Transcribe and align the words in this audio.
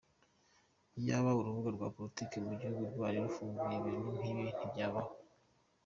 Iyaba 0.99 1.29
urubuga 1.39 1.69
rwa 1.75 1.87
politiki 1.95 2.35
mu 2.45 2.51
gihugu 2.59 2.83
rwari 2.93 3.17
rufunguye, 3.25 3.75
ibintu 3.79 4.09
nk’ibi 4.17 4.43
ntibyabaho. 4.57 5.11